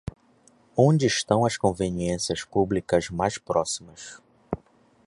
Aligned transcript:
Onde 0.75 1.05
estão 1.05 1.45
as 1.45 1.59
conveniências 1.59 2.43
públicas 2.43 3.11
mais 3.11 3.37
próximas? 3.37 4.19